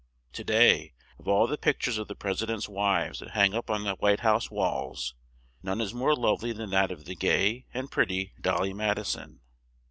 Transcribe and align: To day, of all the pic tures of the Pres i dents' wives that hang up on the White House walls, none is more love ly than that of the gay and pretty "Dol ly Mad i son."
To 0.33 0.43
day, 0.43 0.95
of 1.19 1.27
all 1.27 1.45
the 1.45 1.59
pic 1.59 1.79
tures 1.81 1.99
of 1.99 2.07
the 2.07 2.15
Pres 2.15 2.41
i 2.41 2.47
dents' 2.47 2.67
wives 2.67 3.19
that 3.19 3.29
hang 3.37 3.53
up 3.53 3.69
on 3.69 3.83
the 3.83 3.93
White 3.93 4.21
House 4.21 4.49
walls, 4.49 5.13
none 5.61 5.79
is 5.79 5.93
more 5.93 6.15
love 6.15 6.41
ly 6.41 6.53
than 6.53 6.71
that 6.71 6.89
of 6.89 7.05
the 7.05 7.13
gay 7.15 7.67
and 7.71 7.91
pretty 7.91 8.33
"Dol 8.41 8.61
ly 8.65 8.73
Mad 8.73 8.97
i 8.97 9.03
son." 9.03 9.41